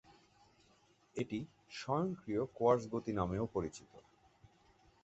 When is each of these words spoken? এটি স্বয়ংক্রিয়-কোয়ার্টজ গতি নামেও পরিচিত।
এটি 1.15 1.39
স্বয়ংক্রিয়-কোয়ার্টজ 1.71 2.83
গতি 2.93 3.11
নামেও 3.13 3.45
পরিচিত। 3.53 3.91